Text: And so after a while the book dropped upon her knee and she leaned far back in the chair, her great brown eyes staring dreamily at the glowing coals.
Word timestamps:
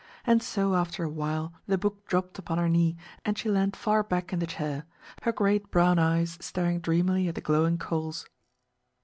And 0.25 0.41
so 0.41 0.73
after 0.73 1.03
a 1.03 1.09
while 1.09 1.53
the 1.67 1.77
book 1.77 2.07
dropped 2.07 2.39
upon 2.39 2.57
her 2.57 2.67
knee 2.67 2.97
and 3.23 3.37
she 3.37 3.51
leaned 3.51 3.75
far 3.75 4.01
back 4.01 4.33
in 4.33 4.39
the 4.39 4.47
chair, 4.47 4.85
her 5.21 5.31
great 5.31 5.69
brown 5.69 5.99
eyes 5.99 6.39
staring 6.41 6.79
dreamily 6.79 7.27
at 7.27 7.35
the 7.35 7.39
glowing 7.41 7.77
coals. 7.77 8.25